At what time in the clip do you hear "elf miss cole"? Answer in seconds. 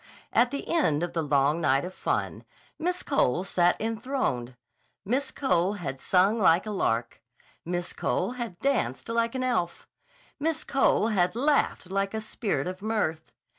9.43-11.09